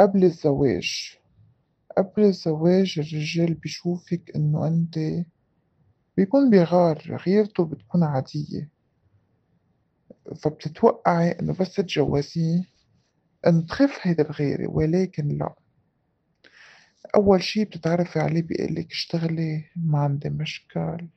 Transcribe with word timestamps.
قبل 0.00 0.24
الزواج 0.24 1.18
قبل 1.98 2.24
الزواج 2.24 2.98
الرجال 2.98 3.54
بيشوفك 3.54 4.32
إنه 4.36 4.66
أنتِ 4.66 4.98
بيكون 6.16 6.50
بيغار، 6.50 7.18
غيرته 7.26 7.64
بتكون 7.64 8.02
عادية، 8.04 8.70
فبتتوقعي 10.42 11.30
إنه 11.30 11.54
بس 11.54 11.74
تتجوزيه 11.74 12.64
إنه 13.46 13.66
تخف 13.66 13.98
هيدي 14.02 14.22
الغيرة 14.22 14.70
ولكن 14.70 15.28
لأ، 15.28 15.54
أول 17.14 17.42
شي 17.42 17.64
بتتعرفي 17.64 18.18
عليه 18.18 18.42
بيقول 18.42 18.74
لِك 18.74 18.90
اشتغلي 18.92 19.64
ما 19.76 19.98
عندي 19.98 20.30
مشكل، 20.30 21.08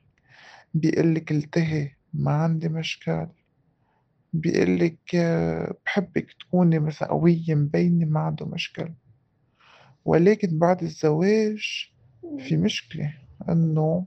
بيقول 0.74 1.14
لِك 1.14 1.32
التهي 1.32 1.90
ما 2.14 2.32
عندي 2.32 2.68
مشكل، 2.68 3.26
بيقول 4.34 4.78
لِك 4.80 5.16
بحبِك 5.86 6.32
تكوني 6.40 6.78
مثلًا 6.78 7.08
قوية 7.08 7.54
مبينة 7.54 8.06
ما 8.06 8.20
عنده 8.20 8.46
مشكل، 8.46 8.94
ولكن 10.04 10.58
بعد 10.58 10.82
الزواج 10.82 11.90
في 12.38 12.56
مشكلة 12.56 13.14
إنه 13.48 14.06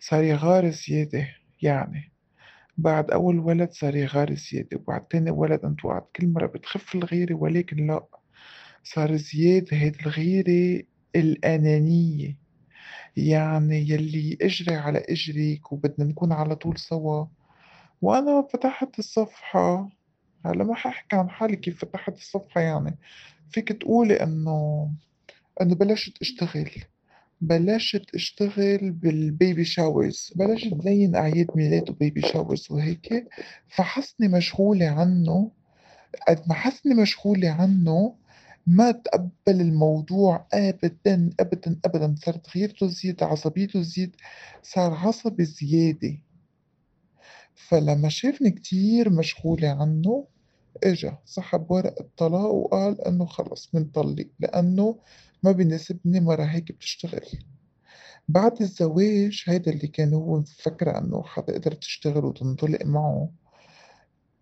صار 0.00 0.24
يغار 0.24 0.70
زيادة، 0.70 1.28
يعني 1.62 2.12
بعد 2.78 3.10
أول 3.10 3.38
ولد 3.40 3.72
صار 3.72 3.96
يغار 3.96 4.34
زيادة، 4.34 4.78
وبعد 4.78 5.06
تاني 5.08 5.30
ولد 5.30 5.64
أنتِ 5.64 5.84
وقعد 5.84 6.02
كل 6.16 6.28
مرة 6.28 6.46
بتخف 6.46 6.94
الغيرة 6.94 7.34
ولكن 7.34 7.86
لأ، 7.86 8.06
صار 8.84 9.16
زيادة 9.16 9.78
هيدي 9.78 10.00
الغيرة 10.06 10.84
الأنانية، 11.16 12.38
يعني 13.16 13.90
يلّي 13.90 14.38
إجري 14.42 14.76
على 14.76 14.98
إجرِك 15.10 15.72
وبدنا 15.72 16.08
نكون 16.10 16.32
على 16.32 16.56
طول 16.56 16.78
سوا، 16.78 17.26
وأنا 18.02 18.42
فتحت 18.52 18.98
الصفحة. 18.98 19.88
هلّأ 20.46 20.64
ما 20.64 20.74
حأحكي 20.74 21.16
عن 21.16 21.30
حالي 21.30 21.56
كيف 21.56 21.80
فتحت 21.84 22.12
الصفحة 22.18 22.60
يعني، 22.60 22.98
فيكِ 23.50 23.72
تقولي 23.72 24.22
إنه 24.22 24.90
إنه 25.62 25.74
بلشت 25.74 26.22
أشتغل، 26.22 26.70
بلشت 27.40 28.16
أشتغل 28.16 28.96
بالbaby 29.04 29.66
showers 29.68 30.38
بلشت 30.38 30.82
زيّن 30.84 31.16
أعياد 31.16 31.48
ميلاد 31.56 31.90
وbaby 31.90 32.26
showers 32.32 32.70
وهيك، 32.70 33.28
فحسني 33.68 34.28
مشغولة 34.28 34.86
عنّه، 34.88 35.52
قد 36.28 36.42
ما 36.48 36.54
حسني 36.54 36.94
مشغولة 36.94 37.50
عنّه 37.50 38.16
ما 38.66 38.90
تقبّل 38.92 39.30
الموضوع 39.60 40.46
أبدًا، 40.54 41.30
أبدًا، 41.40 41.80
أبدًا، 41.84 42.14
صارت 42.24 42.56
غيرته 42.56 42.86
تزيد، 42.88 43.22
عصبيته 43.22 43.80
تزيد، 43.82 44.16
صار 44.62 44.94
عصبي 44.94 45.44
زيادة، 45.44 46.18
فلمّا 47.68 48.08
شافني 48.08 48.50
كتير 48.50 49.10
مشغولة 49.10 49.68
عنّه 49.68 50.26
إجا 50.84 51.18
سحب 51.24 51.70
ورق 51.70 51.94
الطلاق 52.00 52.50
وقال 52.50 53.00
إنه 53.00 53.26
خلص 53.26 53.74
منطلّق 53.74 54.28
لإنه 54.40 55.00
ما 55.42 55.52
بيناسبني 55.52 56.20
مرة 56.20 56.44
هيك 56.44 56.72
بتشتغل، 56.72 57.26
بعد 58.28 58.60
الزواج 58.62 59.44
هيدا 59.46 59.72
اللي 59.72 59.88
كان 59.88 60.14
هو 60.14 60.38
مفكّرة 60.38 60.98
إنه 60.98 61.22
حتقدر 61.22 61.72
تشتغل 61.72 62.24
وتنطلق 62.24 62.84
معه، 62.86 63.30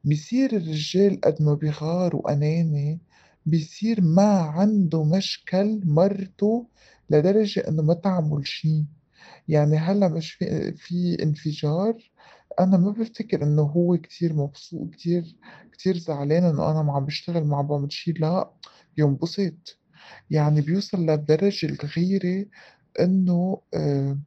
بيصير 0.05 0.57
الرجال 0.57 1.21
قد 1.21 1.43
ما 1.43 1.55
بيغار 1.55 2.17
وأناني 2.17 3.01
بيصير 3.47 4.01
ما 4.01 4.33
عنده 4.41 5.05
مشكل 5.05 5.81
مرته 5.85 6.69
لدرجة 7.11 7.61
إنه 7.69 7.83
ما 7.83 7.95
تعمل 7.95 8.47
شي، 8.47 8.85
يعني 9.49 9.77
هلّأ 9.79 10.09
مش 10.09 10.33
في 10.33 10.73
في 10.77 11.23
انفجار 11.23 11.95
أنا 12.61 12.77
ما 12.77 12.91
بافتكر 12.91 13.43
إنه 13.43 13.63
هو 13.63 13.97
كتير 13.97 14.33
مبسوط 14.35 14.91
كتير 14.91 15.37
كتير 15.73 15.97
زعلان 15.99 16.45
إنه 16.45 16.71
أنا 16.71 16.83
ما 16.83 16.93
عم 16.93 17.05
باشتغل 17.05 17.45
ما 17.45 17.57
عم 17.57 17.67
باعمل 17.67 17.89
لأ، 18.21 18.53
بينبسط، 18.97 19.79
يعني 20.31 20.61
بيوصل 20.61 21.07
لدرجة 21.07 21.67
الغيرة 21.67 22.47
إنه 23.01 23.63
آآ 23.75 24.21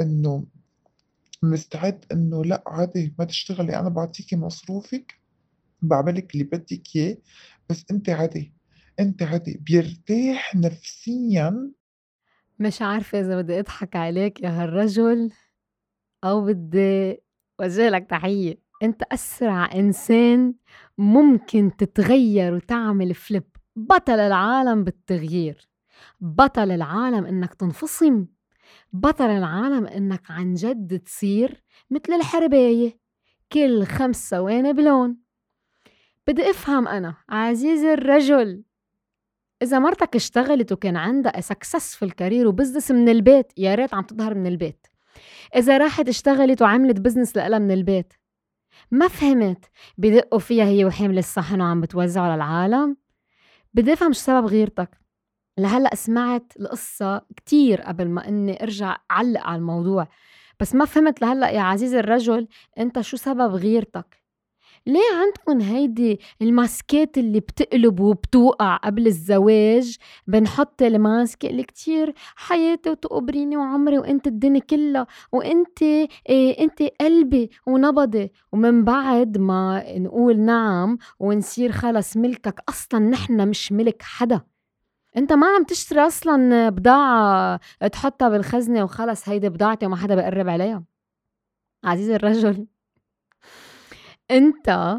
إنه 0.00 0.46
مستعد 1.42 2.04
إنه 2.12 2.44
لأ 2.44 2.64
عادي 2.68 3.14
ما 3.18 3.24
تشتغلي 3.26 3.76
أنا 3.80 3.88
باعطيكِ 3.88 4.34
مصروفِك، 4.34 5.20
باعمل 5.82 6.14
لِك 6.16 6.34
اللي 6.34 6.44
بدِّك 6.44 6.96
إياه، 6.96 7.18
بس 7.70 7.84
أنتِ 7.92 8.10
عدي، 8.10 8.54
أنتِ 9.00 9.22
عدي، 9.22 9.58
بيرتاح 9.66 10.56
نفسيًا. 10.56 11.72
مش 12.58 12.82
عارفة 12.82 13.20
إذا 13.20 13.40
بدي 13.42 13.60
أضحك 13.60 13.96
عليك 13.96 14.40
يا 14.42 14.48
هالرجل 14.48 15.30
أو 16.24 16.46
بدي 16.46 17.18
أوجّه 17.60 17.88
لك 17.88 18.06
تحيّة، 18.10 18.56
أنت 18.82 19.02
أسرع 19.12 19.74
إنسان 19.74 20.54
ممكن 20.98 21.76
تتغيّر 21.78 22.54
وتعمل 22.54 23.14
flip. 23.14 23.60
بطل 23.76 24.20
العالم 24.20 24.84
بالتغيير، 24.84 25.68
بطل 26.20 26.70
العالم 26.70 27.24
إنّك 27.24 27.54
تنفصم، 27.54 28.26
بطل 28.92 29.30
العالم 29.30 29.86
إنّك 29.86 30.30
عن 30.30 30.54
جد 30.54 30.98
تصير 30.98 31.62
متل 31.90 32.12
الحرباية. 32.12 33.00
كل 33.52 33.86
5 33.86 34.30
ثواني 34.30 34.72
بلون، 34.72 35.16
بدي 36.26 36.50
أفهم 36.50 36.88
أنا 36.88 37.16
عزيزي 37.28 37.92
الرجل 37.92 38.64
إذا 39.62 39.78
مرتك 39.78 40.16
اشتغلت 40.16 40.72
وكان 40.72 40.96
عندها 40.96 41.40
successful 41.40 42.08
career 42.08 42.52
وbusiness 42.52 42.90
من 42.90 43.08
البيت 43.08 43.52
يا 43.56 43.74
ريت 43.74 43.94
عم 43.94 44.02
تضهر 44.02 44.34
من 44.34 44.46
البيت، 44.46 44.86
إذا 45.56 45.78
راحت 45.78 46.08
اشتغلت 46.08 46.62
وعملت 46.62 47.08
business 47.08 47.36
لإلها 47.36 47.58
من 47.58 47.70
البيت. 47.70 48.12
ما 48.90 49.08
فهمت 49.08 49.64
بدقوا 49.98 50.38
فيها 50.38 50.64
هي 50.64 50.84
وحاملة 50.84 51.18
الصحن 51.18 51.60
وعم 51.60 51.80
بتوزعه 51.80 52.36
للعالم، 52.36 52.96
بدي 53.74 53.92
أفهم 53.92 54.12
شو 54.12 54.20
سبب 54.20 54.46
غيرتك، 54.46 54.98
لهلّأ 55.58 55.94
سمعت 55.94 56.52
القصّة 56.60 57.22
كتير 57.36 57.82
قبل 57.82 58.08
ما 58.08 58.28
إنّي 58.28 58.62
أرجع 58.62 58.96
أعلّق 59.10 59.40
على 59.42 59.56
الموضوع، 59.56 60.08
بس 60.60 60.74
ما 60.74 60.84
فهمت 60.84 61.22
لهلّأ 61.22 61.50
يا 61.50 61.60
عزيزي 61.60 62.00
الرجل 62.00 62.48
أنت 62.78 63.00
شو 63.00 63.16
سبب 63.16 63.54
غيرتك، 63.54 64.19
ليه 64.86 65.00
عندكن 65.20 65.60
هيدي 65.66 66.20
الماسكات 66.42 67.18
اللي 67.18 67.40
بتقلب 67.40 68.00
وبتوقع 68.00 68.76
قبل 68.76 69.06
الزواج؟ 69.06 69.96
بنحط 70.26 70.82
الماسك 70.82 71.44
اللي 71.44 71.62
كتير 71.62 72.14
حياتي 72.36 72.90
وتقبريني 72.90 73.56
وعمري 73.56 73.98
وأنتِ 73.98 74.26
الدنيا 74.26 74.60
كلّا 74.60 75.06
وأنتِ 75.32 75.82
آآ 75.82 76.56
أنتِ 76.60 76.82
قلبي 77.00 77.50
ونبضي، 77.66 78.32
ومن 78.52 78.84
بعد 78.84 79.38
ما 79.38 79.84
نقول 79.98 80.40
نعم 80.40 80.98
ونصير 81.18 81.72
خلص 81.72 82.16
ملكك 82.16 82.60
أصلًا 82.68 83.00
نحن 83.00 83.48
مش 83.48 83.72
ملك 83.72 84.02
حدا، 84.02 84.40
أنت 85.16 85.32
ما 85.34 85.46
عم 85.56 85.64
تشتري 85.64 86.00
أصلًا 86.06 86.68
بضاعة 86.70 87.60
تحطّا 87.92 88.28
بالخزنة 88.28 88.84
وخلص 88.84 89.28
هيدي 89.28 89.48
بضاعتي 89.48 89.86
وما 89.86 89.96
حدا 89.96 90.14
بيقرّب 90.14 90.48
عليها، 90.48 90.84
عزيزي 91.84 92.16
الرجل. 92.16 92.66
أنت 94.30 94.98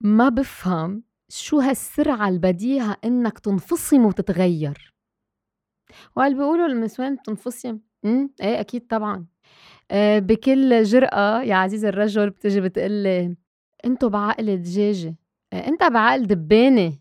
ما 0.00 0.28
بافهم 0.28 1.04
شو 1.28 1.60
هالسرعة 1.60 2.28
البديهة 2.28 2.96
إنّك 3.04 3.38
تنفصم 3.38 4.06
وتتغيّر، 4.06 4.94
وهل 6.16 6.34
بيقولوا 6.34 6.66
النسوان 6.66 7.14
بتنفصم؟ 7.16 7.78
إمم، 8.04 8.30
إيه 8.42 8.60
أكيد 8.60 8.86
طبعًا، 8.86 9.26
آآ 9.90 10.18
بكل 10.18 10.84
جرأة 10.84 11.42
يا 11.42 11.54
عزيزي 11.56 11.88
الرجل 11.88 12.30
بتيجي 12.30 12.62
بتقول 12.62 12.90
لي 12.92 13.36
أنتم 13.84 14.08
بعقل 14.08 14.56
دجاجة، 14.62 15.16
آآ 15.52 15.68
أنت 15.68 15.84
بعقل 15.84 16.26
دبّانة، 16.26 16.94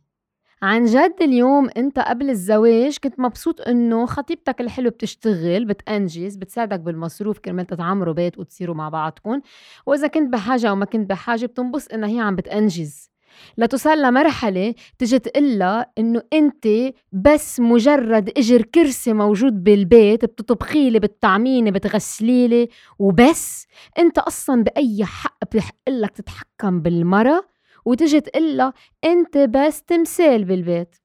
عن 0.65 0.85
جد 0.85 1.15
اليوم 1.21 1.69
أنت 1.77 1.99
قبل 1.99 2.29
الزواج 2.29 2.97
كنت 3.03 3.19
مبسوط 3.19 3.61
إنه 3.61 4.05
خطيبتك 4.05 4.61
الحلوة 4.61 4.91
بتشتغل 4.91 5.65
بتأنجز 5.65 6.35
بتساعدك 6.35 6.79
بالمصروف 6.79 7.39
كرمال 7.39 7.65
تتعمروا 7.65 8.13
بيت 8.13 8.37
وتصيروا 8.39 8.75
مع 8.75 8.89
بعضكن، 8.89 9.41
وإذا 9.85 10.07
كنت 10.07 10.33
بحاجة 10.33 10.69
أو 10.69 10.75
ما 10.75 10.85
كنت 10.85 11.09
بحاجة 11.09 11.45
بتنبسط 11.45 11.93
إنّا 11.93 12.07
هي 12.07 12.19
عم 12.19 12.35
بتأنجز، 12.35 13.09
لتوصل 13.57 14.01
لمرحلة 14.01 14.73
تيجي 14.99 15.19
تقلّا 15.19 15.89
إنه 15.97 16.21
أنتِ 16.33 16.67
بس 17.11 17.59
مجرّد 17.59 18.29
إجر 18.37 18.61
كرسي 18.61 19.13
موجود 19.13 19.63
بالبيت 19.63 20.25
بتطبخي 20.25 20.89
لي، 20.89 20.99
بتطعميني، 20.99 21.71
بتغسلي 21.71 22.47
لي 22.47 22.69
وبس، 22.99 23.67
أنت 23.99 24.17
أصلًا 24.17 24.63
بأي 24.63 25.05
حق 25.05 25.37
بحق 25.55 25.75
إلّك 25.87 26.11
تتحكّم 26.11 26.81
بالمرا 26.81 27.41
وتيجي 27.85 28.21
تقلّا 28.21 28.73
أنتِ 29.05 29.37
بس 29.37 29.83
تمثال 29.83 30.45
بالبيت، 30.45 30.95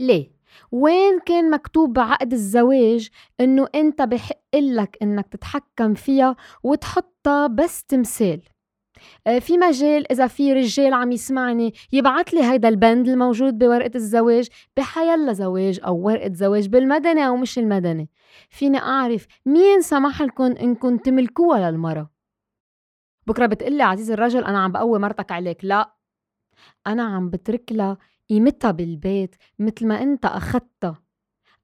ليه؟ 0.00 0.32
وين 0.72 1.20
كان 1.26 1.50
مكتوب 1.50 1.92
بعقد 1.92 2.32
الزواج 2.32 3.08
إنه 3.40 3.68
أنت 3.74 4.02
بحق 4.02 4.40
إلّك 4.54 4.98
إنّك 5.02 5.28
تتحكّم 5.28 5.94
فيا 5.94 6.36
وتحطّا 6.62 7.46
بس 7.46 7.84
تمثال؟ 7.84 8.42
آآ 9.26 9.38
في 9.38 9.58
مجال 9.58 10.12
إذا 10.12 10.26
في 10.26 10.52
رجّال 10.52 10.94
عم 10.94 11.12
يسمعني 11.12 11.74
يبعت 11.92 12.34
لي 12.34 12.44
هيدا 12.44 12.68
البند 12.68 13.08
الموجود 13.08 13.58
بي 13.58 13.68
ورقة 13.68 13.90
الزواج 13.94 14.48
بي 14.76 14.82
حيلّا 14.82 15.32
زواج 15.32 15.80
أو 15.86 15.96
ورقة 16.06 16.32
زواج 16.34 16.68
بالمدني 16.68 17.26
أو 17.26 17.36
مش 17.36 17.58
المدني، 17.58 18.10
فيني 18.50 18.78
أعرف 18.78 19.26
مين 19.46 19.80
سمح 19.80 20.22
لكن 20.22 20.52
إنكن 20.52 21.02
تملكوها 21.02 21.70
للمرا؟ 21.70 22.08
بكرا 23.26 23.46
بتقلّي 23.46 23.82
عزيزي 23.82 24.14
الرجل 24.14 24.44
أنا 24.44 24.58
عم 24.58 24.72
بقوّي 24.72 24.98
مرتك 24.98 25.32
عليك، 25.32 25.64
لأ، 25.64 25.92
أنا 26.86 27.02
عم 27.02 27.30
بتركلا 27.30 27.96
قيمتها 28.30 28.70
بالبيت 28.70 29.36
متل 29.58 29.86
ما 29.86 30.02
أنت 30.02 30.24
أخدتها. 30.24 31.02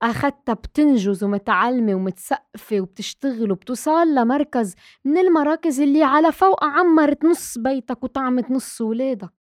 أخدتها 0.02 0.52
بتنجز 0.52 1.24
ومتعلمة 1.24 1.94
ومتسقفة 1.94 2.80
وبتشتغل 2.80 3.52
وبتوصل 3.52 4.14
لمركز 4.14 4.74
من 5.04 5.18
المراكز 5.18 5.80
اللي 5.80 6.02
على 6.02 6.32
فوق 6.32 6.64
عمرت 6.64 7.24
نص 7.24 7.58
بيتك 7.58 8.04
وطعمت 8.04 8.50
نص 8.50 8.80
ولادك. 8.80 9.32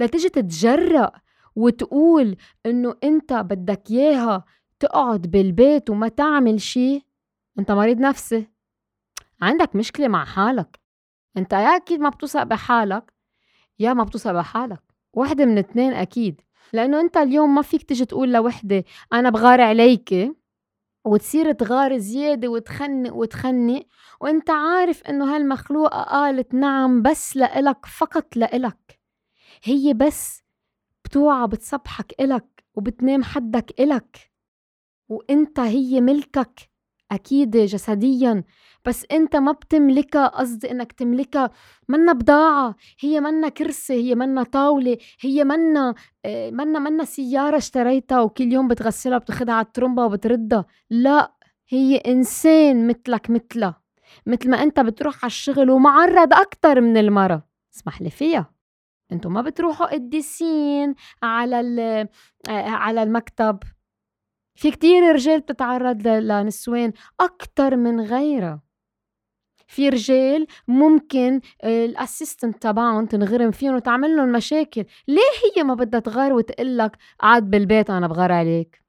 لتجي 0.00 0.28
تتجرأ 0.28 1.12
وتقول 1.56 2.36
إنه 2.66 2.96
أنت 3.04 3.32
بدك 3.32 3.90
إياها 3.90 4.44
تقعد 4.80 5.22
بالبيت 5.22 5.90
وما 5.90 6.08
تعمل 6.08 6.60
شي 6.60 7.06
أنت 7.58 7.70
مريض 7.70 8.00
نفسي. 8.00 8.50
عندك 9.42 9.76
مشكلة 9.76 10.08
مع 10.08 10.24
حالك. 10.24 10.80
أنت 11.36 11.52
يا 11.52 11.76
أكيد 11.76 12.00
ما 12.00 12.08
بتوثق 12.08 12.42
بحالك. 12.42 13.12
يا 13.80 13.92
ما 13.92 14.04
بتوثق 14.04 14.32
بحالك. 14.32 14.82
وحدة 15.14 15.44
من 15.44 15.58
اتنين 15.58 15.92
أكيد. 15.92 16.40
لأنه 16.72 17.00
أنت 17.00 17.16
اليوم 17.16 17.54
ما 17.54 17.62
فيك 17.62 17.82
تجي 17.82 18.04
تقول 18.04 18.32
لوحدة 18.32 18.84
أنا 19.12 19.30
بغار 19.30 19.60
عليك 19.60 20.36
وتصير 21.04 21.52
تغار 21.52 21.98
زيادة 21.98 22.48
وتخنق 22.48 23.14
وتخنق 23.14 23.82
وأنت 24.20 24.50
عارف 24.50 25.02
إنه 25.02 25.36
هالمخلوقة 25.36 26.02
قالت 26.02 26.54
نعم 26.54 27.02
بس 27.02 27.36
لإلك 27.36 27.86
فقط 27.86 28.36
لإلك. 28.36 29.00
هي 29.64 29.94
بس 29.94 30.42
بتوعى 31.04 31.46
بتصبحك 31.48 32.14
إلك 32.20 32.64
وبتنام 32.74 33.22
حدك 33.22 33.80
إلك 33.80 34.32
وأنت 35.08 35.60
هي 35.60 36.00
ملكك. 36.00 36.69
أكيد 37.12 37.56
جسديا. 37.56 38.44
بس 38.84 39.06
أنت 39.12 39.36
ما 39.36 39.52
بتملكها 39.52 40.26
قصدي 40.26 40.70
إنك 40.70 40.92
تملكها 40.92 41.50
منا 41.88 42.12
بضاعة 42.12 42.74
هي 43.00 43.20
منا 43.20 43.48
كرسي 43.48 43.94
هي 43.94 44.14
منا 44.14 44.42
طاولة 44.42 44.96
هي 45.20 45.44
منا 45.44 45.94
آه، 46.24 46.50
منا 46.50 46.78
منا 46.78 47.04
سيارة 47.04 47.56
اشتريتها 47.56 48.20
وكل 48.20 48.52
يوم 48.52 48.68
بتغسلها 48.68 49.18
بتاخدها 49.18 49.54
على 49.54 49.66
الترمبة 49.66 50.04
وبتردها. 50.04 50.64
لا 50.90 51.32
هي 51.68 51.96
إنسان 51.96 52.88
مثلك 52.88 53.30
مثلها. 53.30 53.82
مثل 54.26 54.50
ما 54.50 54.62
أنت 54.62 54.80
بتروح 54.80 55.14
على 55.24 55.30
الشغل 55.30 55.70
ومعرض 55.70 56.32
أكتر 56.34 56.80
من 56.80 56.96
المرة. 56.96 57.46
اسمح 57.74 58.02
لي 58.02 58.10
فيها. 58.10 58.50
أنتوا 59.12 59.30
ما 59.30 59.42
بتروحوا 59.42 59.86
قديسين 59.86 60.94
على 61.22 61.60
آه، 62.48 62.70
على 62.70 63.02
المكتب. 63.02 63.58
في 64.60 64.70
كتير 64.70 65.02
رجال 65.12 65.40
بتتعرض 65.40 66.08
لنسوان 66.08 66.92
أكتر 67.20 67.76
من 67.76 68.00
غيرها. 68.00 68.62
في 69.66 69.88
رجال 69.88 70.46
ممكن 70.68 71.40
الاسيستنت 71.64 72.62
تبعهم 72.62 73.06
تنغرم 73.06 73.50
فيهم 73.50 73.74
وتعمل 73.74 74.16
لهم 74.16 74.32
مشاكل. 74.32 74.84
ليه 75.08 75.56
هي 75.56 75.62
ما 75.62 75.74
بدها 75.74 76.00
تغار 76.00 76.32
وتقول 76.32 76.78
لك 76.78 76.96
قعد 77.20 77.50
بالبيت 77.50 77.90
أنا 77.90 78.08
بغار 78.08 78.32
عليك؟ 78.32 78.82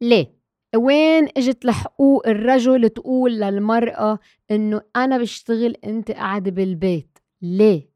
ليه؟ 0.00 0.34
وين 0.76 1.28
إجت 1.36 1.64
لحقوق 1.64 2.28
الرجل 2.28 2.88
تقول 2.88 3.32
للمرأة 3.32 4.18
إنه 4.50 4.80
أنا 4.96 5.18
بشتغل 5.18 5.76
أنت 5.84 6.10
قاعدة 6.10 6.50
بالبيت؟ 6.50 7.18
ليه؟ 7.42 7.89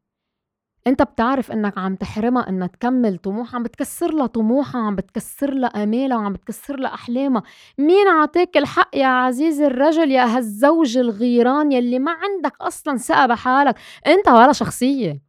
انت 0.87 1.01
بتعرف 1.01 1.51
انك 1.51 1.77
عم 1.77 1.95
تحرمها 1.95 2.49
انها 2.49 2.67
تكمل 2.67 3.17
طموحها 3.17 3.55
عم 3.55 3.63
بتكسر 3.63 4.13
لها 4.13 4.27
طموحها 4.27 4.81
عم 4.81 4.95
بتكسر 4.95 5.53
لها 5.53 5.69
آمالها 5.83 6.17
وعم 6.17 6.33
بتكسر 6.33 6.79
لها 6.79 6.93
أحلامها. 6.93 7.43
مين 7.77 8.07
عطيك 8.07 8.57
الحق 8.57 8.95
يا 8.97 9.07
عزيزي 9.07 9.67
الرجل 9.67 10.11
يا 10.11 10.37
هالزوج 10.37 10.97
الغيران 10.97 11.71
يلي 11.71 11.99
ما 11.99 12.11
عندك 12.11 12.53
أصلا 12.61 12.97
ثقة 12.97 13.25
بحالك؟ 13.25 13.75
انت 14.07 14.27
ولا 14.27 14.51
شخصية. 14.51 15.21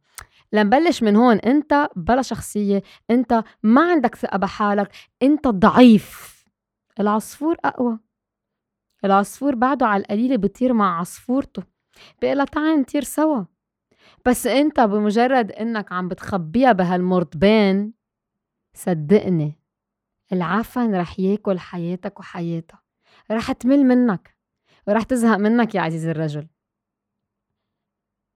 لنبلش 0.53 1.03
من 1.03 1.15
هون 1.15 1.37
انت 1.37 1.89
بلا 1.95 2.21
شخصية 2.21 2.83
انت 3.11 3.43
ما 3.63 3.91
عندك 3.91 4.15
ثقة 4.15 4.37
بحالك 4.37 4.91
انت 5.23 5.47
ضعيف. 5.47 6.37
العصفور 6.99 7.57
أقوى. 7.65 7.99
العصفور 9.05 9.55
بعده 9.55 9.85
على 9.85 10.01
القليلة 10.01 10.35
بيطير 10.35 10.73
مع 10.73 10.99
عصفورته. 10.99 11.63
بيقلها 12.21 12.45
تعال 12.45 12.79
نطير 12.79 13.03
سوا. 13.03 13.43
بس 14.25 14.47
انت 14.47 14.79
بمجرد 14.79 15.51
انك 15.51 15.91
عم 15.91 16.07
بتخبيها 16.07 16.71
بهالمرطبين 16.71 17.93
صدقني 18.73 19.59
العفن 20.33 20.95
رح 20.95 21.19
ياكل 21.19 21.59
حياتك 21.59 22.19
وحياتها. 22.19 22.81
رح 23.31 23.51
تمل 23.51 23.83
منك 23.83 24.37
ورح 24.87 25.03
تزهق 25.03 25.37
منك 25.37 25.75
يا 25.75 25.81
عزيزي 25.81 26.11
الرجل. 26.11 26.47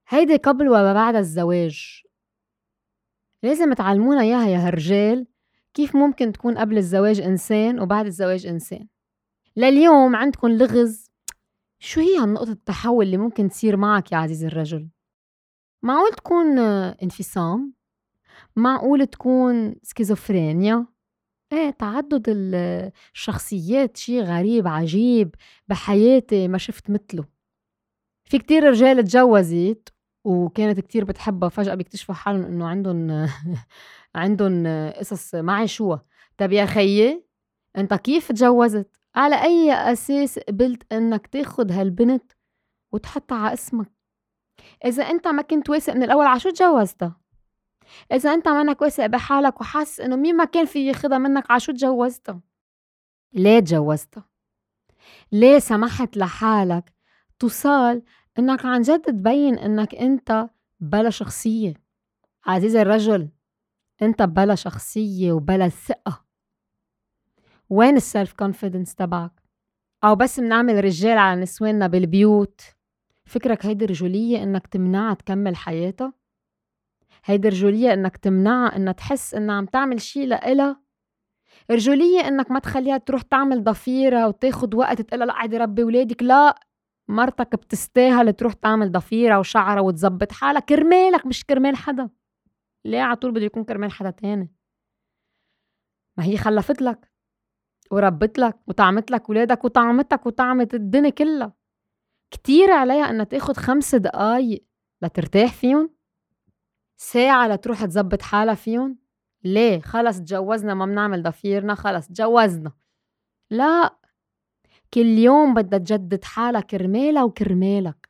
هيدي 0.07 0.35
قبل 0.35 0.69
وما 0.69 0.93
بعد 0.93 1.15
الزواج. 1.15 2.01
لازم 3.43 3.73
تعلمونا 3.73 4.21
اياها 4.21 4.47
يا 4.47 4.67
هالرجال 4.67 5.27
كيف 5.73 5.95
ممكن 5.95 6.31
تكون 6.31 6.57
قبل 6.57 6.77
الزواج 6.77 7.21
انسان 7.21 7.79
وبعد 7.79 8.05
الزواج 8.05 8.47
انسان. 8.47 8.87
لليوم 9.55 10.15
عندكم 10.15 10.47
لغز. 10.47 11.11
شو 11.79 12.01
هي 12.01 12.17
هالنقطة 12.17 12.51
التحول 12.51 13.05
اللي 13.05 13.17
ممكن 13.17 13.49
تصير 13.49 13.77
معك 13.77 14.11
يا 14.11 14.17
عزيزي 14.17 14.47
الرجل؟ 14.47 14.89
معقول 15.83 16.11
تكون 16.11 16.59
انفصام؟ 17.03 17.73
معقول 18.55 19.05
تكون 19.07 19.75
سكيزوفرينيا؟ 19.83 20.85
إيه 21.53 21.69
تعدد 21.69 22.23
الشخصيات 22.27 23.97
شي 23.97 24.21
غريب 24.21 24.67
عجيب 24.67 25.35
بحياتي 25.67 26.47
ما 26.47 26.57
شفت 26.57 26.89
مثله. 26.89 27.25
في 28.23 28.37
كتير 28.37 28.63
رجال 28.63 29.03
تجوزت 29.03 29.93
وكانت 30.25 30.79
كتير 30.79 31.03
بتحبها 31.05 31.49
فجأة 31.49 31.75
بيكتشفوا 31.75 32.15
حالهم 32.15 32.43
إنه 32.43 32.67
عندهم 32.67 33.27
عندهم 34.15 34.67
قصص 34.99 35.35
ما 35.35 35.53
عاشوها 35.53 36.05
طب 36.37 36.51
يا 36.51 36.65
خيي 36.65 37.25
أنت 37.77 37.93
كيف 37.93 38.31
تجوزت؟ 38.31 38.97
على 39.15 39.43
أي 39.43 39.73
أساس 39.73 40.39
قبلت 40.39 40.93
إنك 40.93 41.27
تاخد 41.27 41.71
هالبنت 41.71 42.31
وتحطها 42.93 43.37
على 43.37 43.53
اسمك؟ 43.53 44.00
إذا 44.85 45.03
أنت 45.03 45.27
ما 45.27 45.41
كنت 45.41 45.69
واثق 45.69 45.93
من 45.93 46.03
الأول 46.03 46.25
عشو 46.25 46.49
تجوزتها 46.49 47.21
إذا 48.11 48.33
أنت 48.33 48.47
منك 48.47 48.81
واثق 48.81 49.05
بحالك 49.05 49.61
وحاسس 49.61 49.99
إنه 49.99 50.15
مين 50.15 50.37
ما 50.37 50.45
كان 50.45 50.65
في 50.65 50.87
ياخدها 50.87 51.17
منك 51.17 51.51
عشو 51.51 51.71
تجوزتها 51.71 52.41
ليه 53.33 53.59
تجوزتها 53.59 54.29
ليه 55.31 55.59
سمحت 55.59 56.17
لحالك 56.17 56.93
توصل 57.39 58.01
إنك 58.39 58.65
عن 58.65 58.81
جد 58.81 59.01
تبين 59.01 59.59
إنك 59.59 59.95
أنت 59.95 60.49
بلا 60.79 61.09
شخصية؟ 61.09 61.73
عزيزي 62.45 62.81
الرجل 62.81 63.29
أنت 64.01 64.21
بلا 64.21 64.55
شخصية 64.55 65.31
وبلا 65.31 65.69
ثقة. 65.69 66.25
وين 67.69 67.95
السلف 67.95 68.33
كونفيدنس 68.33 68.95
تبعك؟ 68.95 69.31
أو 70.03 70.15
بس 70.15 70.39
منعمل 70.39 70.83
رجال 70.83 71.17
على 71.17 71.41
نسواننا 71.41 71.87
بالبيوت. 71.87 72.61
فكرك 73.31 73.65
هيدي 73.65 73.85
رجولية 73.85 74.43
إنك 74.43 74.67
تمنعها 74.67 75.13
تكمل 75.13 75.55
حياتها؟ 75.55 76.13
هيدي 77.25 77.49
رجولية 77.49 77.93
إنك 77.93 78.17
تمنعها 78.17 78.75
إنها 78.75 78.93
تحس 78.93 79.33
إنها 79.35 79.55
عم 79.55 79.65
تعمل 79.65 80.01
شي 80.01 80.25
لإلها؟ 80.25 80.81
رجولية 81.71 82.19
إنك 82.27 82.51
ما 82.51 82.59
تخليها 82.59 82.97
تروح 82.97 83.21
تعمل 83.21 83.63
ضفيرة 83.63 84.27
وتاخد 84.27 84.75
وقت 84.75 85.01
تقلها 85.01 85.25
لا 85.25 85.33
قعدي 85.33 85.57
ربي 85.57 85.83
ولادك 85.83 86.23
لا 86.23 86.59
مرتك 87.07 87.55
بتستاهل 87.55 88.33
تروح 88.33 88.53
تعمل 88.53 88.91
ضفيرة 88.91 89.39
وشعرة 89.39 89.81
وتظبط 89.81 90.31
حالها 90.31 90.61
كرمالك 90.61 91.25
مش 91.25 91.45
كرمال 91.45 91.75
حدا 91.75 92.09
ليه 92.85 93.01
على 93.01 93.15
طول 93.15 93.31
بده 93.31 93.45
يكون 93.45 93.63
كرمال 93.63 93.91
حدا 93.91 94.09
تاني 94.09 94.51
ما 96.17 96.23
هي 96.25 96.37
خلفت 96.37 96.81
لك 96.81 97.11
وربت 97.91 98.39
لك 98.39 98.59
وطعمت 98.67 99.11
لك 99.11 99.29
ولادك 99.29 99.65
وطعمتك 99.65 100.25
وطعمت 100.25 100.73
الدنيا 100.73 101.09
كلها 101.09 101.60
كتير 102.31 102.71
عليها 102.71 103.09
إنها 103.09 103.25
تاخد 103.25 103.57
خمس 103.57 103.95
دقايق 103.95 104.65
لترتاح 105.01 105.53
فيهم 105.53 105.89
ساعة 106.97 107.47
لتروح 107.47 107.85
تزبط 107.85 108.21
حالها 108.21 108.55
فيهم. 108.55 108.97
ليه؟ 109.43 109.81
خلص 109.81 110.17
تجوزنا 110.19 110.73
ما 110.73 110.85
بنعمل 110.85 111.23
ضفيرنا 111.23 111.75
خلص 111.75 112.07
تجوزنا 112.07 112.71
لا 113.51 113.95
كل 114.93 115.05
يوم 115.05 115.53
بدها 115.53 115.79
تجدد 115.79 116.23
حالها 116.23 116.61
كرمالها 116.61 117.23
وكرمالك. 117.23 118.09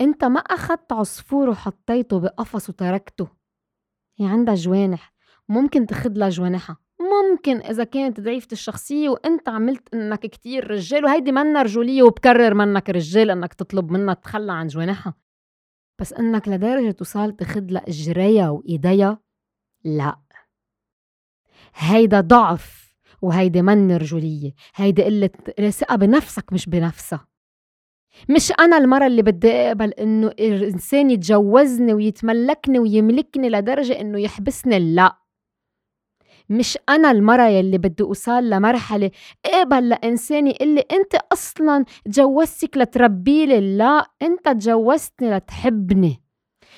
انت 0.00 0.24
ما 0.24 0.40
اخدت 0.40 0.92
عصفور 0.92 1.48
وحطيته 1.48 2.20
بقفص 2.20 2.68
وتركته. 2.68 3.28
هي 4.18 4.26
عندها 4.26 4.54
جوانح 4.54 5.12
ممكن 5.48 5.86
تخد 5.86 6.18
لها 6.18 6.28
جوانحها. 6.28 6.76
ممكن 7.32 7.56
إذا 7.56 7.84
كانت 7.84 8.20
ضعيفة 8.20 8.48
الشخصية 8.52 9.08
وأنت 9.08 9.48
عملت 9.48 9.94
إنك 9.94 10.20
كتير 10.20 10.70
رجال 10.70 11.04
وهيدي 11.04 11.32
منا 11.32 11.62
رجولية 11.62 12.02
وبكرر 12.02 12.54
منك 12.54 12.90
رجال 12.90 13.30
إنك 13.30 13.54
تطلب 13.54 13.90
منها 13.90 14.14
تخلى 14.14 14.52
عن 14.52 14.66
جوانحها. 14.66 15.14
بس 15.98 16.12
إنك 16.12 16.48
لدرجة 16.48 16.90
توصل 16.90 17.32
تخد 17.32 17.70
لها 17.70 17.82
إجريها 17.88 18.50
وإيديها 18.50 19.18
لا. 19.84 20.18
هيدا 21.74 22.20
ضعف 22.20 22.94
وهيدي 23.22 23.62
من 23.62 23.96
رجولية 23.96 24.54
هيدي 24.74 25.02
قلة 25.02 25.30
ثقة 25.70 25.96
بنفسك 25.96 26.52
مش 26.52 26.66
بنفسها. 26.66 27.26
مش 28.28 28.52
أنا 28.60 28.78
المرة 28.78 29.06
اللي 29.06 29.22
بدي 29.22 29.52
أقبل 29.52 29.90
إنه 29.90 30.26
الإنسان 30.28 31.10
يتجوزني 31.10 31.94
ويتملكني 31.94 32.78
ويملكني 32.78 33.48
لدرجة 33.50 34.00
إنه 34.00 34.20
يحبسني 34.20 34.78
لا. 34.78 35.21
مش 36.52 36.78
أنا 36.88 37.10
المرة 37.10 37.48
يلي 37.48 37.78
بدي 37.78 38.02
أوصل 38.02 38.50
لمرحلة 38.50 39.10
اقبل 39.46 39.88
لإنسان 39.88 40.46
يقول 40.46 40.68
لي 40.74 40.80
أنت 40.92 41.14
أصلا 41.32 41.84
تجوزتك 42.04 42.76
لتربيلي 42.76 43.76
لا 43.76 44.06
أنت 44.22 44.44
تجوزتني 44.48 45.36
لتحبني 45.36 46.22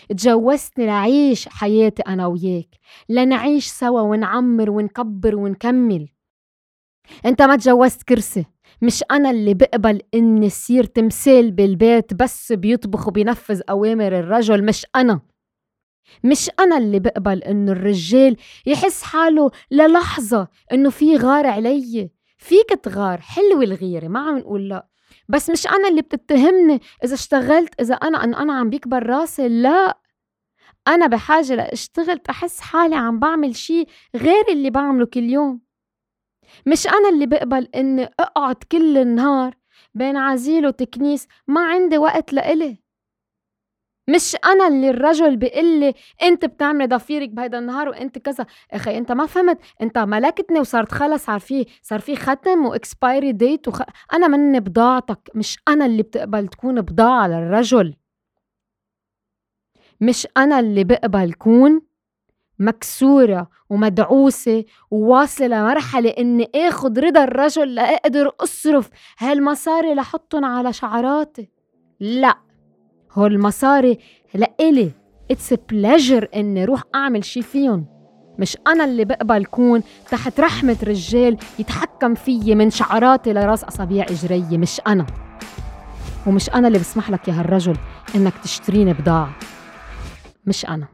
تجوزتني 0.08 0.86
لعيش 0.86 1.48
حياتي 1.48 2.02
أنا 2.02 2.26
وياك 2.26 2.68
لنعيش 3.08 3.66
سوا 3.66 4.00
ونعمر 4.00 4.70
ونكبر 4.70 5.36
ونكمل. 5.36 6.08
أنت 7.26 7.42
ما 7.42 7.56
تجوزت 7.56 8.02
كرسي 8.02 8.44
مش 8.82 9.04
أنا 9.10 9.30
اللي 9.30 9.54
بقبل 9.54 10.00
إني 10.14 10.50
صير 10.50 10.84
تمثال 10.84 11.50
بالبيت 11.50 12.14
بس 12.14 12.52
بيطبخ 12.52 13.08
وبينفذ 13.08 13.60
أوامر 13.70 14.18
الرجل 14.18 14.64
مش 14.64 14.86
أنا. 14.96 15.20
مش 16.24 16.50
أنا 16.60 16.78
اللي 16.78 16.98
بقبل 17.00 17.42
إنه 17.42 17.72
الرجال 17.72 18.36
يحس 18.66 19.02
حاله 19.02 19.50
للحظة 19.70 20.48
إنه 20.72 20.90
في 20.90 21.16
غار 21.16 21.46
علي. 21.46 22.10
فيك 22.38 22.68
تغار 22.82 23.20
حلوة 23.20 23.62
الغيرة 23.64 24.08
ما 24.08 24.20
عم 24.20 24.38
نقول 24.38 24.68
لا. 24.68 24.88
بس 25.28 25.50
مش 25.50 25.66
أنا 25.66 25.88
اللي 25.88 26.02
بتتهمني 26.02 26.80
إذا 27.04 27.14
اشتغلت 27.14 27.80
إذا 27.80 27.94
أنا 27.94 28.24
أن 28.24 28.34
أنا 28.34 28.52
عم 28.58 28.70
بيكبر 28.70 29.06
راسي 29.06 29.48
لا. 29.48 29.98
أنا 30.88 31.06
بحاجة 31.06 31.54
لأشتغل 31.54 32.18
تحس 32.18 32.60
حالي 32.60 32.96
عم 32.96 33.18
بعمل 33.18 33.56
شي 33.56 33.84
غير 34.16 34.44
اللي 34.48 34.70
بعمله 34.70 35.06
كل 35.06 35.22
يوم. 35.30 35.60
مش 36.66 36.86
أنا 36.86 37.08
اللي 37.08 37.26
بقبل 37.26 37.68
إني 37.74 38.08
أقعد 38.20 38.56
كل 38.72 38.98
النهار 38.98 39.54
بين 39.94 40.16
عزيل 40.16 40.66
وتكنيس 40.66 41.26
ما 41.48 41.60
عندي 41.60 41.98
وقت 41.98 42.32
لإلي. 42.32 42.83
مش 44.08 44.36
أنا 44.44 44.68
اللي 44.68 44.90
الرجل 44.90 45.36
بيقول 45.36 45.80
لي 45.80 45.94
أنت 46.22 46.44
بتعملي 46.44 46.86
ضفيرك 46.86 47.28
بهيدا 47.28 47.58
النهار 47.58 47.88
وأنت 47.88 48.18
كذا. 48.18 48.46
أخي 48.72 48.98
أنت 48.98 49.12
ما 49.12 49.26
فهمت. 49.26 49.58
أنت 49.82 49.98
ملكتني 49.98 50.60
وصارت 50.60 50.92
خلص 50.92 51.24
صار 51.24 51.40
في 51.40 51.66
صار 51.82 52.00
في 52.00 52.16
ختم 52.16 52.66
واكسبايري 52.66 53.32
ديت 53.32 53.68
وخ... 53.68 53.82
أنا 54.12 54.28
مني 54.28 54.60
بضاعتك. 54.60 55.30
مش 55.34 55.58
أنا 55.68 55.86
اللي 55.86 56.02
بتقبل 56.02 56.48
تكون 56.48 56.80
بضاعة 56.80 57.26
للرجل 57.28 57.94
مش 60.00 60.28
أنا 60.36 60.60
اللي 60.60 60.84
بقبل 60.84 61.32
كون 61.32 61.82
مكسورة 62.58 63.50
ومدعوسة 63.70 64.64
وواصلة 64.90 65.46
لمرحلة 65.46 66.10
إني 66.10 66.50
آخد 66.54 66.98
رضا 66.98 67.24
الرجل 67.24 67.74
لأقدر 67.74 68.32
أصرف 68.40 68.90
هالمصاري 69.18 69.94
لحطن 69.94 70.44
على 70.44 70.72
شعراتي. 70.72 71.50
لا. 72.00 72.43
هول 73.14 73.32
المصاري 73.32 73.98
لإلي. 74.34 74.90
it's 75.30 75.54
pleasure 75.54 76.28
إني 76.36 76.64
روح 76.64 76.82
أعمل 76.94 77.24
شي 77.24 77.42
فيهم. 77.42 77.86
مش 78.38 78.56
أنا 78.66 78.84
اللي 78.84 79.04
بقبل 79.04 79.44
كون 79.44 79.82
تحت 80.10 80.40
رحمة 80.40 80.76
رجال 80.82 81.36
يتحكم 81.58 82.14
فيي 82.14 82.54
من 82.54 82.70
شعراتي 82.70 83.32
لراس 83.32 83.64
أصابيع 83.64 84.04
اجري 84.04 84.58
مش 84.58 84.80
أنا. 84.86 85.06
ومش 86.26 86.50
أنا 86.50 86.68
اللي 86.68 86.78
بسمح 86.78 87.10
لك 87.10 87.28
يا 87.28 87.32
هالرجل 87.32 87.76
إنك 88.14 88.32
تشتريني 88.42 88.92
بضاعة. 88.92 89.32
مش 90.46 90.66
أنا. 90.66 90.93